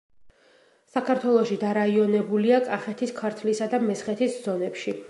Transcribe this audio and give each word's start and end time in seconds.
საქართველოში 0.95 1.57
დარაიონებულია 1.65 2.63
კახეთის, 2.71 3.17
ქართლისა 3.21 3.73
და 3.77 3.83
მესხეთის 3.89 4.43
ზონებში. 4.49 4.99